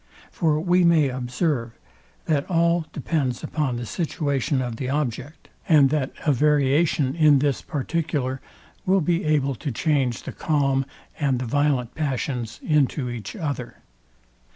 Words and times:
For 0.31 0.59
we 0.59 0.83
may 0.83 1.09
observe, 1.09 1.77
that 2.25 2.49
all 2.49 2.85
depends 2.91 3.43
upon 3.43 3.75
the 3.75 3.85
situation 3.85 4.59
of 4.59 4.77
the 4.77 4.89
object, 4.89 5.47
and 5.69 5.91
that 5.91 6.11
a 6.25 6.31
variation 6.33 7.13
in 7.15 7.37
this 7.37 7.61
particular 7.61 8.41
will 8.83 9.01
be 9.01 9.23
able 9.23 9.53
to 9.53 9.71
change 9.71 10.23
the 10.23 10.31
calm 10.31 10.87
and 11.19 11.37
the 11.37 11.45
violent 11.45 11.93
passions 11.93 12.59
into 12.63 13.11
each 13.11 13.35
other. 13.35 13.83